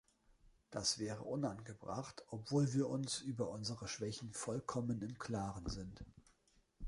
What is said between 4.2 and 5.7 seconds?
vollkommen im Klaren